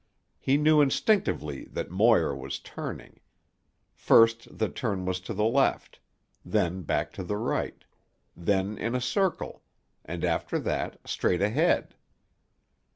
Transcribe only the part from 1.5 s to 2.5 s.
that Moir